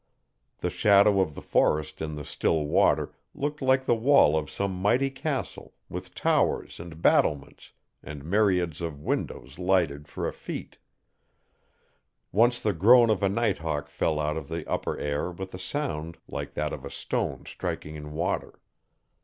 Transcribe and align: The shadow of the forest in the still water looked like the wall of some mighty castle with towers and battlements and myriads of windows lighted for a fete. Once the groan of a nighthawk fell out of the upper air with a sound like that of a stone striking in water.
The 0.61 0.71
shadow 0.71 1.19
of 1.21 1.35
the 1.35 1.43
forest 1.43 2.01
in 2.01 2.15
the 2.15 2.25
still 2.25 2.65
water 2.65 3.13
looked 3.35 3.61
like 3.61 3.85
the 3.85 3.93
wall 3.93 4.35
of 4.35 4.49
some 4.49 4.73
mighty 4.73 5.11
castle 5.11 5.75
with 5.89 6.15
towers 6.15 6.79
and 6.79 7.03
battlements 7.03 7.73
and 8.01 8.25
myriads 8.25 8.81
of 8.81 8.99
windows 9.03 9.59
lighted 9.59 10.07
for 10.07 10.27
a 10.27 10.33
fete. 10.33 10.79
Once 12.31 12.59
the 12.59 12.73
groan 12.73 13.11
of 13.11 13.21
a 13.21 13.29
nighthawk 13.29 13.89
fell 13.89 14.19
out 14.19 14.37
of 14.37 14.47
the 14.47 14.67
upper 14.67 14.97
air 14.97 15.29
with 15.29 15.53
a 15.53 15.59
sound 15.59 16.17
like 16.27 16.55
that 16.55 16.73
of 16.73 16.83
a 16.83 16.89
stone 16.89 17.45
striking 17.45 17.93
in 17.95 18.11
water. 18.13 18.59